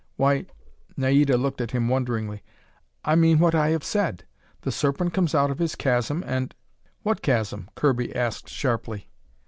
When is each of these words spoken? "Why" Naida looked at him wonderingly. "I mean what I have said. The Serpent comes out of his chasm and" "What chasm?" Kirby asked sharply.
"Why" 0.15 0.47
Naida 0.97 1.37
looked 1.37 1.61
at 1.61 1.69
him 1.69 1.87
wonderingly. 1.87 2.41
"I 3.05 3.13
mean 3.13 3.37
what 3.37 3.53
I 3.53 3.69
have 3.69 3.83
said. 3.83 4.25
The 4.61 4.71
Serpent 4.71 5.13
comes 5.13 5.35
out 5.35 5.51
of 5.51 5.59
his 5.59 5.75
chasm 5.75 6.23
and" 6.25 6.55
"What 7.03 7.21
chasm?" 7.21 7.69
Kirby 7.75 8.15
asked 8.15 8.49
sharply. 8.49 9.11